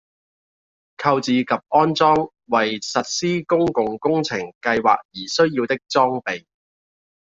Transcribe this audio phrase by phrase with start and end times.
[0.97, 2.15] 購置及安裝
[2.47, 4.97] 為實施公共工程計劃而
[5.47, 6.43] 需要的設備